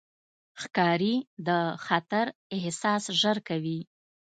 ښکاري 0.61 1.15
د 1.47 1.49
خطر 1.85 2.25
احساس 2.57 3.03
ژر 3.19 3.37
کوي. 3.49 3.79